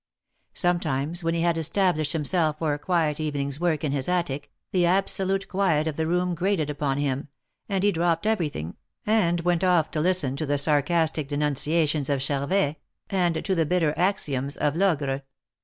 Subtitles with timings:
[0.55, 4.83] Sometimes, when he had established himself for a quiet evening's work in his attic, the
[4.83, 7.27] absolute quiet of the room grated upon him,
[7.69, 12.77] and he dropped everything, and went off to listen to the sarcastic denunciations of Charvet,
[13.11, 15.21] and to the bitter axioms of Logre.